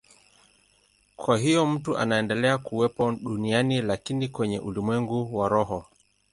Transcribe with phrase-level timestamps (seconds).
[1.15, 5.85] Kwa hiyo mtu anaendelea kuwepo duniani, lakini kwenye ulimwengu wa roho.